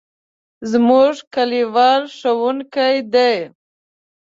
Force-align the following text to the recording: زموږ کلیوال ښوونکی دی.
زموږ 0.71 1.13
کلیوال 1.33 2.01
ښوونکی 2.17 2.95
دی. 3.13 3.33